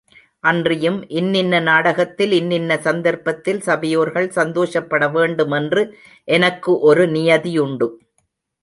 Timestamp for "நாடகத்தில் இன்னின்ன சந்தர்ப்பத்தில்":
1.59-3.61